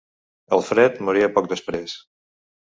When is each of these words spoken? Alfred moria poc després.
Alfred 0.57 0.97
moria 1.09 1.29
poc 1.37 1.51
després. 1.53 1.95